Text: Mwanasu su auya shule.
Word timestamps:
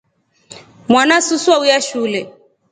Mwanasu 0.89 1.35
su 1.43 1.49
auya 1.55 1.77
shule. 1.87 2.21